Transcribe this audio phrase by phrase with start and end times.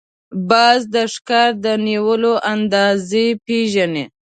[0.49, 4.05] باز د ښکار د نیولو اندازې پېژني